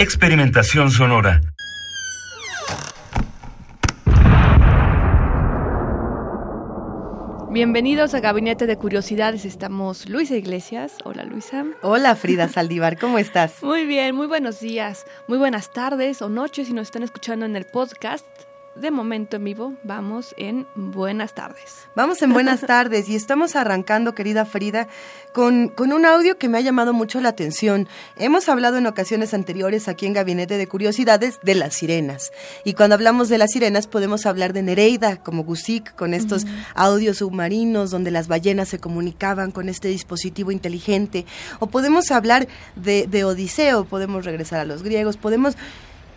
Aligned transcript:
Experimentación 0.00 0.90
sonora. 0.90 1.42
Bienvenidos 7.50 8.14
a 8.14 8.20
Gabinete 8.20 8.66
de 8.66 8.78
Curiosidades. 8.78 9.44
Estamos 9.44 10.08
Luisa 10.08 10.36
Iglesias. 10.36 10.94
Hola 11.04 11.24
Luisa. 11.24 11.66
Hola 11.82 12.16
Frida 12.16 12.48
Saldívar, 12.48 12.98
¿cómo 12.98 13.18
estás? 13.18 13.62
Muy 13.62 13.84
bien, 13.84 14.16
muy 14.16 14.26
buenos 14.26 14.60
días, 14.60 15.04
muy 15.28 15.36
buenas 15.36 15.70
tardes 15.70 16.22
o 16.22 16.30
noches 16.30 16.68
si 16.68 16.72
nos 16.72 16.88
están 16.88 17.02
escuchando 17.02 17.44
en 17.44 17.54
el 17.54 17.66
podcast. 17.66 18.24
De 18.80 18.90
momento 18.90 19.36
en 19.36 19.44
vivo, 19.44 19.74
vamos 19.82 20.34
en 20.38 20.66
buenas 20.74 21.34
tardes. 21.34 21.86
Vamos 21.94 22.22
en 22.22 22.32
buenas 22.32 22.62
tardes 22.62 23.10
y 23.10 23.14
estamos 23.14 23.54
arrancando, 23.54 24.14
querida 24.14 24.46
Frida, 24.46 24.88
con, 25.34 25.68
con, 25.68 25.92
un 25.92 26.06
audio 26.06 26.38
que 26.38 26.48
me 26.48 26.56
ha 26.56 26.62
llamado 26.62 26.94
mucho 26.94 27.20
la 27.20 27.28
atención. 27.28 27.86
Hemos 28.16 28.48
hablado 28.48 28.78
en 28.78 28.86
ocasiones 28.86 29.34
anteriores 29.34 29.86
aquí 29.86 30.06
en 30.06 30.14
Gabinete 30.14 30.56
de 30.56 30.66
Curiosidades 30.66 31.40
de 31.42 31.56
las 31.56 31.74
sirenas. 31.74 32.32
Y 32.64 32.72
cuando 32.72 32.94
hablamos 32.94 33.28
de 33.28 33.36
las 33.36 33.50
sirenas 33.50 33.86
podemos 33.86 34.24
hablar 34.24 34.54
de 34.54 34.62
Nereida, 34.62 35.16
como 35.16 35.44
Gusik, 35.44 35.94
con 35.94 36.14
estos 36.14 36.44
uh 36.44 36.46
-huh. 36.46 36.64
audios 36.74 37.18
submarinos 37.18 37.90
donde 37.90 38.10
las 38.10 38.28
ballenas 38.28 38.70
se 38.70 38.78
comunicaban 38.78 39.50
con 39.50 39.68
este 39.68 39.88
dispositivo 39.88 40.52
inteligente. 40.52 41.26
O 41.58 41.66
podemos 41.66 42.10
hablar 42.10 42.48
de, 42.76 43.06
de 43.06 43.24
Odiseo, 43.24 43.84
podemos 43.84 44.24
regresar 44.24 44.58
a 44.60 44.64
los 44.64 44.82
griegos, 44.82 45.18
podemos 45.18 45.54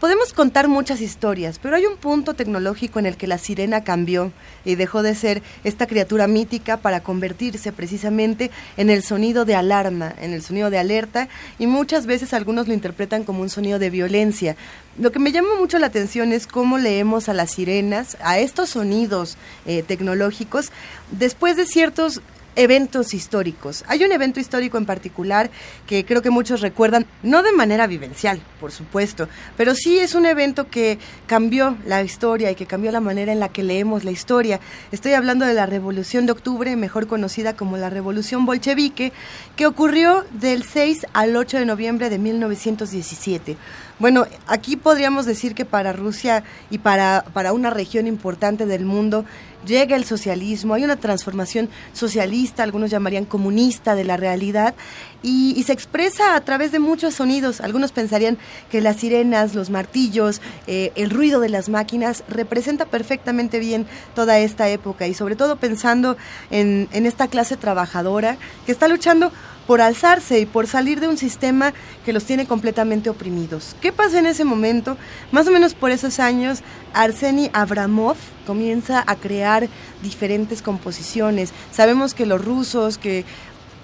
podemos 0.03 0.33
contar 0.33 0.67
muchas 0.67 0.99
historias, 0.99 1.59
pero 1.59 1.77
hay 1.77 1.85
un 1.85 1.95
punto 1.95 2.33
tecnológico 2.33 2.99
en 2.99 3.05
el 3.05 3.15
que 3.15 3.25
la 3.25 3.37
sirena 3.37 3.85
cambió 3.85 4.33
y 4.65 4.75
dejó 4.75 5.01
de 5.01 5.15
ser 5.15 5.41
esta 5.63 5.87
criatura 5.87 6.27
mítica 6.27 6.75
para 6.75 7.01
convertirse 7.01 7.71
precisamente 7.71 8.51
en 8.75 8.89
el 8.89 9.01
sonido 9.01 9.45
de 9.45 9.55
alarma, 9.55 10.13
en 10.19 10.33
el 10.33 10.41
sonido 10.41 10.69
de 10.69 10.77
alerta, 10.77 11.29
y 11.57 11.67
muchas 11.67 12.05
veces 12.05 12.33
algunos 12.33 12.67
lo 12.67 12.73
interpretan 12.73 13.23
como 13.23 13.43
un 13.43 13.49
sonido 13.49 13.79
de 13.79 13.89
violencia. 13.89 14.57
Lo 14.99 15.13
que 15.13 15.19
me 15.19 15.31
llama 15.31 15.55
mucho 15.57 15.79
la 15.79 15.87
atención 15.87 16.33
es 16.33 16.47
cómo 16.47 16.77
leemos 16.79 17.29
a 17.29 17.33
las 17.33 17.51
sirenas, 17.51 18.17
a 18.21 18.39
estos 18.39 18.71
sonidos 18.71 19.37
eh, 19.65 19.83
tecnológicos, 19.83 20.73
después 21.11 21.55
de 21.55 21.65
ciertos 21.65 22.21
eventos 22.55 23.13
históricos. 23.13 23.83
Hay 23.87 24.03
un 24.03 24.11
evento 24.11 24.39
histórico 24.39 24.77
en 24.77 24.85
particular 24.85 25.49
que 25.87 26.05
creo 26.05 26.21
que 26.21 26.29
muchos 26.29 26.61
recuerdan, 26.61 27.05
no 27.23 27.43
de 27.43 27.51
manera 27.51 27.87
vivencial, 27.87 28.41
por 28.59 28.71
supuesto, 28.71 29.27
pero 29.57 29.75
sí 29.75 29.99
es 29.99 30.15
un 30.15 30.25
evento 30.25 30.69
que 30.69 30.99
cambió 31.27 31.77
la 31.85 32.03
historia 32.03 32.51
y 32.51 32.55
que 32.55 32.65
cambió 32.65 32.91
la 32.91 32.99
manera 32.99 33.31
en 33.31 33.39
la 33.39 33.49
que 33.49 33.63
leemos 33.63 34.03
la 34.03 34.11
historia. 34.11 34.59
Estoy 34.91 35.13
hablando 35.13 35.45
de 35.45 35.53
la 35.53 35.65
Revolución 35.65 36.25
de 36.25 36.31
Octubre, 36.31 36.75
mejor 36.75 37.07
conocida 37.07 37.55
como 37.55 37.77
la 37.77 37.89
Revolución 37.89 38.45
Bolchevique, 38.45 39.11
que 39.55 39.65
ocurrió 39.65 40.25
del 40.31 40.63
6 40.63 41.07
al 41.13 41.35
8 41.35 41.57
de 41.57 41.65
noviembre 41.65 42.09
de 42.09 42.19
1917. 42.19 43.57
Bueno, 43.99 44.25
aquí 44.47 44.75
podríamos 44.75 45.25
decir 45.25 45.53
que 45.53 45.65
para 45.65 45.93
Rusia 45.93 46.43
y 46.71 46.79
para, 46.79 47.25
para 47.33 47.53
una 47.53 47.69
región 47.69 48.07
importante 48.07 48.65
del 48.65 48.85
mundo 48.85 49.23
llega 49.65 49.95
el 49.95 50.03
socialismo, 50.03 50.73
hay 50.73 50.83
una 50.83 50.97
transformación 50.97 51.69
socialista, 51.93 52.63
algunos 52.63 52.89
llamarían 52.89 53.25
comunista 53.25 53.95
de 53.95 54.03
la 54.03 54.17
realidad, 54.17 54.73
y, 55.21 55.63
se 55.63 55.71
expresa 55.71 56.35
a 56.35 56.41
través 56.41 56.73
de 56.73 56.79
muchos 56.79 57.13
sonidos. 57.13 57.61
Algunos 57.61 57.93
pensarían 57.93 58.37
que 58.69 58.81
las 58.81 58.97
sirenas, 58.97 59.55
los 59.55 59.69
martillos, 59.69 60.41
eh, 60.67 60.91
el 60.95 61.09
ruido 61.09 61.39
de 61.39 61.47
las 61.47 61.69
máquinas 61.69 62.25
representa 62.27 62.85
perfectamente 62.85 63.59
bien 63.59 63.85
toda 64.15 64.39
esta 64.39 64.67
época 64.67 65.07
y 65.07 65.13
sobre 65.13 65.37
todo 65.37 65.55
pensando 65.55 66.17
en, 66.51 66.89
en 66.91 67.05
esta 67.05 67.29
clase 67.29 67.55
trabajadora 67.55 68.35
que 68.65 68.73
está 68.73 68.89
luchando 68.89 69.31
por 69.67 69.81
alzarse 69.81 70.39
y 70.39 70.45
por 70.45 70.67
salir 70.67 70.99
de 70.99 71.07
un 71.07 71.17
sistema 71.17 71.73
que 72.05 72.13
los 72.13 72.25
tiene 72.25 72.45
completamente 72.45 73.09
oprimidos. 73.09 73.75
¿Qué 73.81 73.91
pasa 73.91 74.19
en 74.19 74.25
ese 74.25 74.43
momento? 74.43 74.97
Más 75.31 75.47
o 75.47 75.51
menos 75.51 75.73
por 75.73 75.91
esos 75.91 76.19
años, 76.19 76.61
Arseny 76.93 77.49
Abramov 77.53 78.17
comienza 78.45 79.03
a 79.07 79.15
crear 79.15 79.69
diferentes 80.01 80.61
composiciones. 80.61 81.53
Sabemos 81.71 82.13
que 82.13 82.25
los 82.25 82.43
rusos, 82.43 82.97
que 82.97 83.25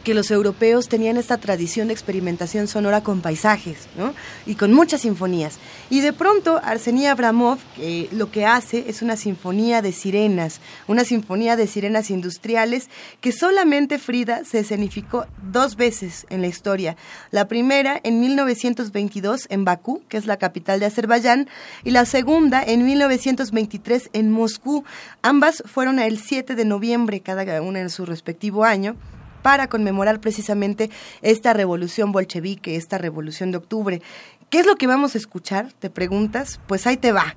que 0.09 0.15
los 0.15 0.31
europeos 0.31 0.89
tenían 0.89 1.17
esta 1.17 1.37
tradición 1.37 1.89
de 1.89 1.93
experimentación 1.93 2.67
sonora 2.67 3.03
con 3.03 3.21
paisajes, 3.21 3.87
¿no? 3.95 4.15
Y 4.47 4.55
con 4.55 4.73
muchas 4.73 5.01
sinfonías. 5.01 5.59
Y 5.91 5.99
de 5.99 6.13
pronto 6.13 6.59
Arseny 6.63 7.05
Abramov 7.05 7.59
eh, 7.77 8.09
lo 8.11 8.31
que 8.31 8.43
hace 8.47 8.85
es 8.87 9.03
una 9.03 9.17
sinfonía 9.17 9.83
de 9.83 9.91
sirenas, 9.91 10.61
una 10.87 11.03
sinfonía 11.03 11.55
de 11.55 11.67
sirenas 11.67 12.09
industriales 12.09 12.89
que 13.21 13.31
solamente 13.31 13.99
Frida 13.99 14.45
se 14.45 14.57
escenificó 14.61 15.27
dos 15.43 15.75
veces 15.75 16.25
en 16.31 16.41
la 16.41 16.47
historia. 16.47 16.97
La 17.29 17.47
primera 17.47 18.01
en 18.01 18.19
1922 18.19 19.45
en 19.51 19.63
Bakú, 19.63 20.01
que 20.09 20.17
es 20.17 20.25
la 20.25 20.37
capital 20.37 20.79
de 20.79 20.87
Azerbaiyán, 20.87 21.47
y 21.83 21.91
la 21.91 22.05
segunda 22.05 22.63
en 22.63 22.83
1923 22.83 24.09
en 24.13 24.31
Moscú. 24.31 24.85
Ambas 25.21 25.61
fueron 25.67 25.99
el 25.99 26.17
7 26.17 26.55
de 26.55 26.65
noviembre, 26.65 27.19
cada 27.19 27.61
una 27.61 27.79
en 27.79 27.91
su 27.91 28.07
respectivo 28.07 28.63
año 28.63 28.95
para 29.41 29.67
conmemorar 29.67 30.19
precisamente 30.19 30.89
esta 31.21 31.53
revolución 31.53 32.11
bolchevique, 32.11 32.75
esta 32.75 32.97
revolución 32.97 33.51
de 33.51 33.57
octubre. 33.57 34.01
¿Qué 34.49 34.59
es 34.59 34.65
lo 34.65 34.75
que 34.77 34.87
vamos 34.87 35.13
a 35.13 35.19
escuchar? 35.19 35.71
¿Te 35.73 35.89
preguntas? 35.89 36.59
Pues 36.67 36.87
ahí 36.87 36.97
te 36.97 37.11
va. 37.11 37.35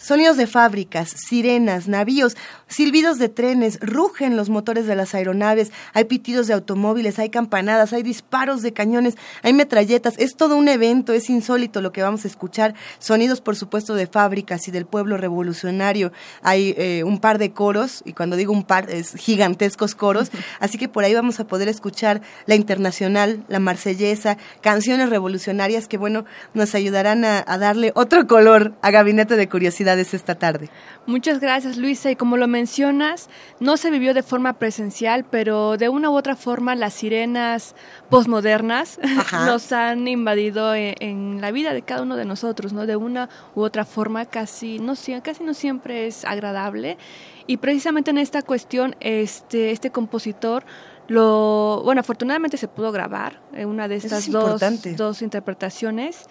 Sonidos 0.00 0.38
de 0.38 0.46
fábricas, 0.46 1.10
sirenas, 1.10 1.86
navíos, 1.86 2.34
silbidos 2.68 3.18
de 3.18 3.28
trenes, 3.28 3.78
rugen 3.82 4.34
los 4.34 4.48
motores 4.48 4.86
de 4.86 4.96
las 4.96 5.14
aeronaves, 5.14 5.72
hay 5.92 6.04
pitidos 6.04 6.46
de 6.46 6.54
automóviles, 6.54 7.18
hay 7.18 7.28
campanadas, 7.28 7.92
hay 7.92 8.02
disparos 8.02 8.62
de 8.62 8.72
cañones, 8.72 9.16
hay 9.42 9.52
metralletas, 9.52 10.14
es 10.16 10.36
todo 10.36 10.56
un 10.56 10.68
evento, 10.68 11.12
es 11.12 11.28
insólito 11.28 11.82
lo 11.82 11.92
que 11.92 12.00
vamos 12.00 12.24
a 12.24 12.28
escuchar, 12.28 12.74
sonidos 12.98 13.42
por 13.42 13.56
supuesto 13.56 13.94
de 13.94 14.06
fábricas 14.06 14.68
y 14.68 14.70
del 14.70 14.86
pueblo 14.86 15.18
revolucionario, 15.18 16.12
hay 16.40 16.74
eh, 16.78 17.04
un 17.04 17.20
par 17.20 17.36
de 17.36 17.52
coros, 17.52 18.00
y 18.06 18.14
cuando 18.14 18.36
digo 18.36 18.54
un 18.54 18.64
par 18.64 18.88
es 18.88 19.14
gigantescos 19.16 19.94
coros, 19.94 20.30
así 20.60 20.78
que 20.78 20.88
por 20.88 21.04
ahí 21.04 21.12
vamos 21.12 21.40
a 21.40 21.46
poder 21.46 21.68
escuchar 21.68 22.22
la 22.46 22.54
internacional, 22.54 23.44
la 23.48 23.58
marsellesa, 23.58 24.38
canciones 24.62 25.10
revolucionarias 25.10 25.88
que 25.88 25.98
bueno, 25.98 26.24
nos 26.54 26.74
ayudarán 26.74 27.26
a, 27.26 27.44
a 27.46 27.58
darle 27.58 27.92
otro 27.94 28.26
color 28.26 28.72
a 28.80 28.90
Gabinete 28.90 29.36
de 29.36 29.46
Curiosidad 29.46 29.89
esta 29.98 30.34
tarde. 30.34 30.70
Muchas 31.06 31.40
gracias, 31.40 31.76
Luisa. 31.76 32.10
Y 32.10 32.16
como 32.16 32.36
lo 32.36 32.48
mencionas, 32.48 33.28
no 33.58 33.76
se 33.76 33.90
vivió 33.90 34.14
de 34.14 34.22
forma 34.22 34.54
presencial, 34.54 35.24
pero 35.24 35.76
de 35.76 35.88
una 35.88 36.10
u 36.10 36.16
otra 36.16 36.36
forma 36.36 36.74
las 36.74 36.94
sirenas 36.94 37.74
posmodernas 38.08 38.98
nos 39.46 39.72
han 39.72 40.06
invadido 40.08 40.74
en, 40.74 40.94
en, 41.00 41.40
la 41.40 41.50
vida 41.50 41.72
de 41.72 41.82
cada 41.82 42.02
uno 42.02 42.16
de 42.16 42.24
nosotros, 42.24 42.72
¿no? 42.72 42.86
De 42.86 42.96
una 42.96 43.28
u 43.54 43.62
otra 43.62 43.84
forma, 43.84 44.26
casi 44.26 44.78
no, 44.78 44.94
casi 45.22 45.44
no 45.44 45.54
siempre 45.54 46.06
es 46.06 46.24
agradable. 46.24 46.98
Y 47.46 47.56
precisamente 47.56 48.10
en 48.10 48.18
esta 48.18 48.42
cuestión, 48.42 48.94
este, 49.00 49.72
este 49.72 49.90
compositor 49.90 50.64
lo, 51.08 51.82
bueno, 51.84 52.02
afortunadamente 52.02 52.56
se 52.56 52.68
pudo 52.68 52.92
grabar 52.92 53.40
en 53.52 53.68
una 53.68 53.88
de 53.88 53.96
estas 53.96 54.30
dos, 54.30 54.62
dos 54.96 55.22
interpretaciones 55.22 56.26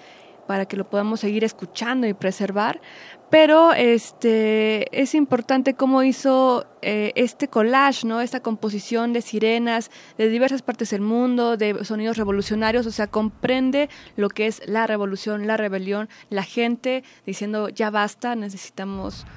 para 0.49 0.65
que 0.65 0.77
lo 0.77 0.89
podamos 0.89 1.19
seguir 1.19 1.43
escuchando 1.43 2.07
y 2.07 2.15
preservar. 2.15 2.81
Pero 3.29 3.71
este 3.73 4.99
es 4.99 5.13
importante 5.13 5.75
cómo 5.75 6.01
hizo 6.01 6.65
eh, 6.81 7.11
este 7.13 7.47
collage, 7.47 8.07
¿no? 8.07 8.19
Esta 8.19 8.39
composición 8.39 9.13
de 9.13 9.21
sirenas 9.21 9.91
de 10.17 10.27
diversas 10.27 10.63
partes 10.63 10.89
del 10.89 11.01
mundo, 11.01 11.55
de 11.55 11.85
sonidos 11.85 12.17
revolucionarios, 12.17 12.87
o 12.87 12.91
sea, 12.91 13.05
comprende 13.05 13.89
lo 14.15 14.29
que 14.29 14.47
es 14.47 14.63
la 14.65 14.87
revolución, 14.87 15.45
la 15.45 15.55
rebelión, 15.55 16.09
la 16.31 16.41
gente 16.41 17.03
diciendo 17.27 17.69
ya 17.69 17.91
basta, 17.91 18.35
necesitamos 18.35 19.27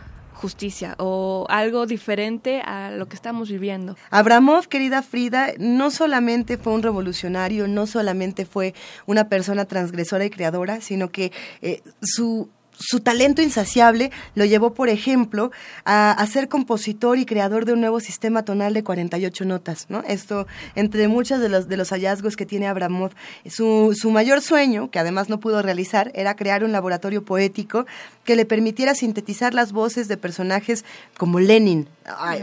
justicia 0.42 0.96
o 0.98 1.46
algo 1.48 1.86
diferente 1.86 2.60
a 2.64 2.90
lo 2.90 3.06
que 3.06 3.14
estamos 3.14 3.48
viviendo. 3.48 3.96
Abramov, 4.10 4.66
querida 4.66 5.00
Frida, 5.02 5.52
no 5.58 5.92
solamente 5.92 6.58
fue 6.58 6.72
un 6.72 6.82
revolucionario, 6.82 7.68
no 7.68 7.86
solamente 7.86 8.44
fue 8.44 8.74
una 9.06 9.28
persona 9.28 9.66
transgresora 9.66 10.24
y 10.24 10.30
creadora, 10.30 10.80
sino 10.80 11.10
que 11.10 11.30
eh, 11.62 11.80
su 12.02 12.50
su 12.78 13.00
talento 13.00 13.42
insaciable 13.42 14.10
lo 14.34 14.44
llevó, 14.44 14.74
por 14.74 14.88
ejemplo, 14.88 15.50
a, 15.84 16.24
ser 16.26 16.48
compositor 16.48 17.18
y 17.18 17.26
creador 17.26 17.64
de 17.64 17.72
un 17.74 17.80
nuevo 17.80 18.00
sistema 18.00 18.44
tonal 18.44 18.74
de 18.74 18.82
48 18.82 19.44
notas, 19.44 19.86
¿no? 19.88 20.02
Esto, 20.06 20.46
entre 20.74 21.08
muchos 21.08 21.40
de 21.40 21.48
los, 21.48 21.68
de 21.68 21.76
los 21.76 21.90
hallazgos 21.90 22.36
que 22.36 22.46
tiene 22.46 22.66
Abramov, 22.66 23.10
su, 23.46 23.96
su 23.98 24.10
mayor 24.10 24.40
sueño, 24.40 24.90
que 24.90 24.98
además 24.98 25.28
no 25.28 25.40
pudo 25.40 25.62
realizar, 25.62 26.10
era 26.14 26.34
crear 26.36 26.64
un 26.64 26.72
laboratorio 26.72 27.24
poético 27.24 27.86
que 28.24 28.36
le 28.36 28.46
permitiera 28.46 28.94
sintetizar 28.94 29.52
las 29.52 29.72
voces 29.72 30.08
de 30.08 30.16
personajes 30.16 30.84
como 31.18 31.40
Lenin. 31.40 31.88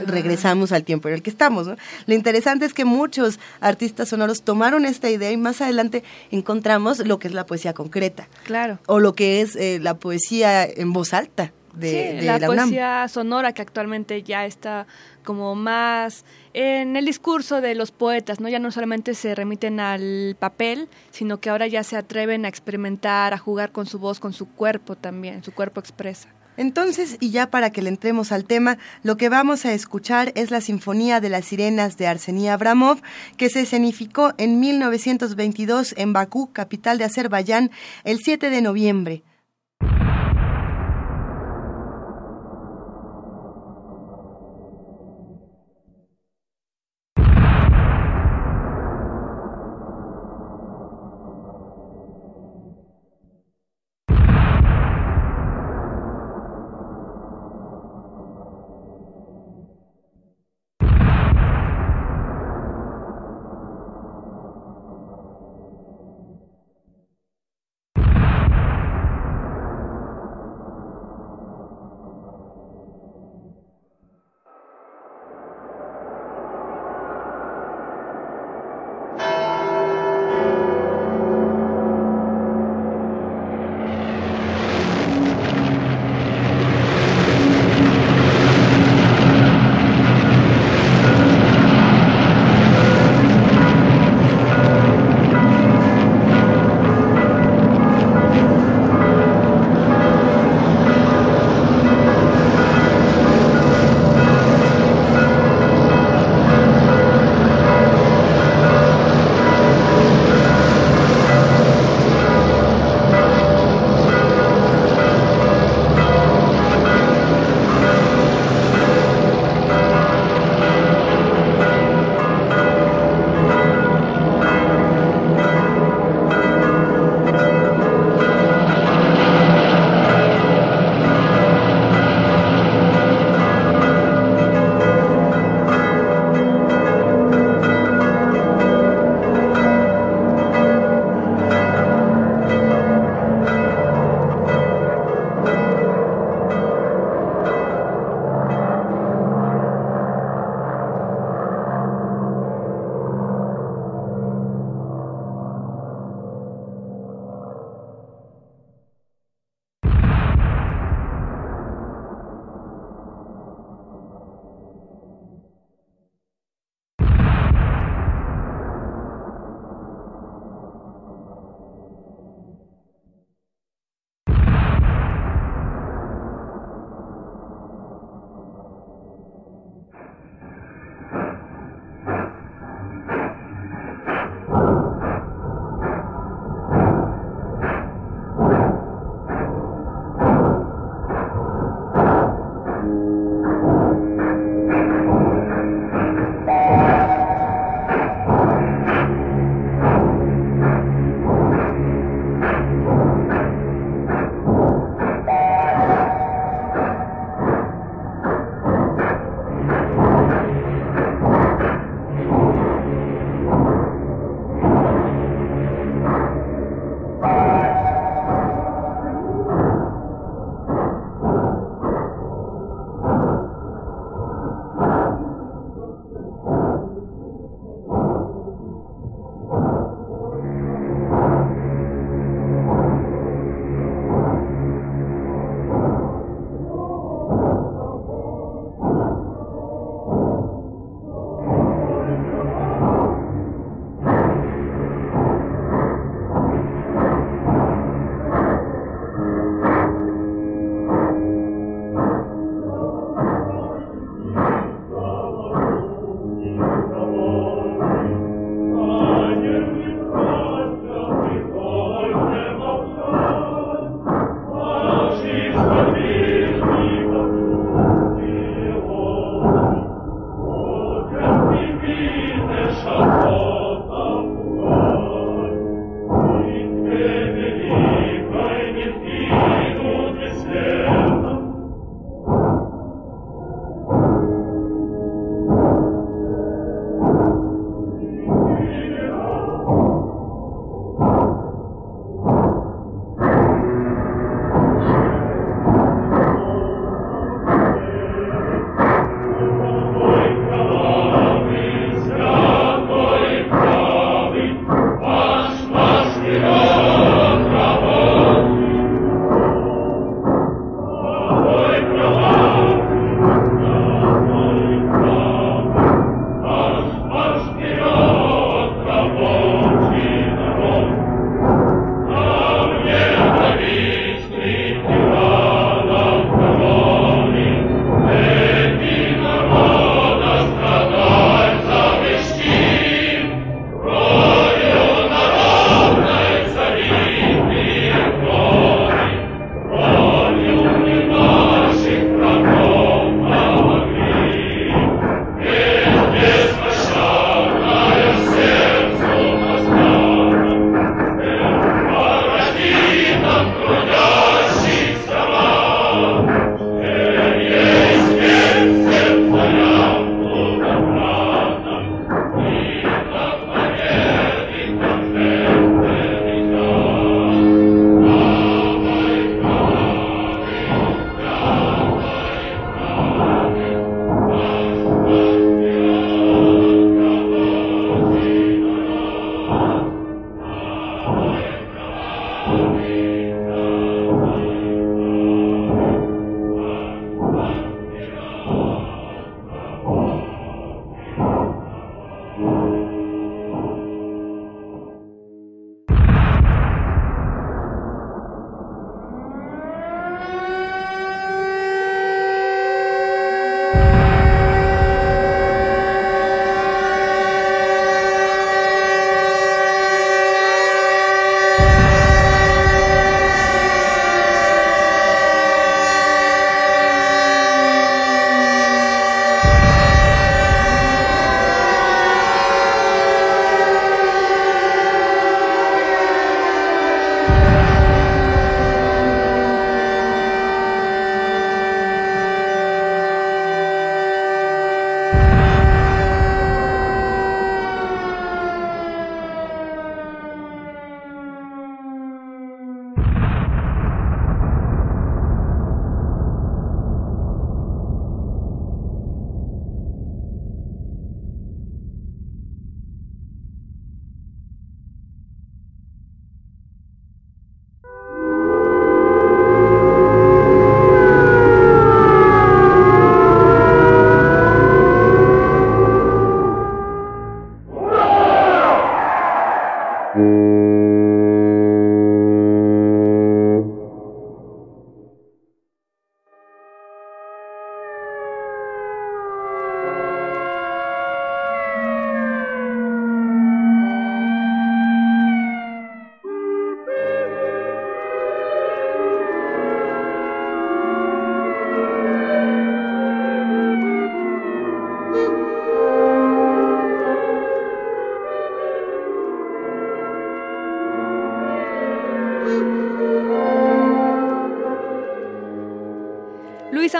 regresamos 0.05 0.71
al 0.71 0.83
tiempo 0.83 1.07
en 1.07 1.15
el 1.15 1.21
que 1.21 1.29
estamos, 1.29 1.67
¿no? 1.67 1.75
Lo 2.05 2.13
interesante 2.13 2.65
es 2.65 2.73
que 2.73 2.85
muchos 2.85 3.39
artistas 3.61 4.09
sonoros 4.09 4.43
tomaron 4.43 4.85
esta 4.85 5.09
idea 5.09 5.31
y 5.31 5.37
más 5.37 5.61
adelante 5.61 6.03
encontramos 6.31 6.99
lo 6.99 7.17
que 7.19 7.27
es 7.27 7.33
la 7.33 7.45
poesía 7.45 7.73
concreta. 7.73 8.27
Claro. 8.43 8.79
O 8.85 8.99
lo 8.99 9.15
que 9.15 9.41
es 9.41 9.55
eh, 9.55 9.79
la 9.81 9.95
poesía 9.95 10.18
en 10.31 10.93
voz 10.93 11.13
alta. 11.13 11.53
De, 11.73 12.21
la, 12.23 12.39
poesía 12.39 13.07
sonora 13.07 13.53
que 13.53 13.61
actualmente 13.61 14.23
ya 14.23 14.45
está 14.45 14.87
como 15.23 15.53
más 15.53 16.25
en 16.53 16.97
el 16.97 17.05
discurso 17.05 17.61
de 17.61 17.75
los 17.75 17.91
poetas, 17.91 18.39
¿no? 18.39 18.49
Ya 18.49 18.59
no 18.59 18.71
solamente 18.71 19.13
se 19.13 19.35
remiten 19.35 19.79
al 19.79 20.35
papel, 20.39 20.89
sino 21.11 21.39
que 21.39 21.49
ahora 21.49 21.67
ya 21.67 21.83
se 21.83 21.95
atreven 21.95 22.43
a 22.43 22.47
experimentar, 22.49 23.33
a 23.33 23.37
jugar 23.37 23.71
con 23.71 23.85
su 23.85 23.99
voz, 23.99 24.19
con 24.19 24.33
su 24.33 24.47
cuerpo 24.47 24.95
también, 24.95 25.43
su 25.43 25.53
cuerpo 25.53 25.79
expresa. 25.79 26.29
Entonces, 26.59 27.15
y 27.21 27.31
ya 27.31 27.49
para 27.49 27.69
que 27.69 27.81
le 27.81 27.87
entremos 27.87 28.33
al 28.33 28.43
tema, 28.43 28.77
lo 29.01 29.15
que 29.15 29.29
vamos 29.29 29.65
a 29.65 29.71
escuchar 29.71 30.33
es 30.35 30.51
la 30.51 30.59
Sinfonía 30.59 31.21
de 31.21 31.29
las 31.29 31.45
Sirenas 31.45 31.95
de 31.95 32.07
Arsenia 32.07 32.55
Abramov, 32.55 33.01
que 33.37 33.49
se 33.49 33.61
escenificó 33.61 34.33
en 34.37 34.59
1922 34.59 35.93
en 35.95 36.11
Bakú, 36.11 36.51
capital 36.51 36.97
de 36.97 37.05
Azerbaiyán, 37.05 37.71
el 38.03 38.19
7 38.19 38.49
de 38.49 38.61
noviembre. 38.61 39.23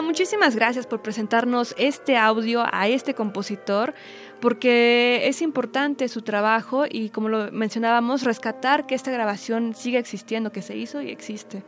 Muchísimas 0.10 0.56
gracias 0.56 0.88
por 0.88 1.04
presentarnos 1.04 1.76
este 1.78 2.18
audio 2.18 2.64
a 2.72 2.88
este 2.88 3.14
compositor, 3.14 3.94
porque 4.40 5.22
es 5.28 5.44
importante 5.44 6.08
su 6.08 6.24
trabajo 6.24 6.86
y, 6.90 7.10
como 7.10 7.30
lo 7.30 7.52
mencionábamos, 7.52 8.24
rescatar 8.24 8.88
que 8.88 8.96
esta 8.96 9.12
grabación 9.12 9.76
siga 9.76 10.00
existiendo, 10.00 10.52
que 10.52 10.64
se 10.64 10.76
hizo 10.76 11.00
y 11.04 11.12
existe. 11.12 11.62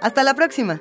Hasta 0.00 0.22
la 0.22 0.34
próxima. 0.34 0.80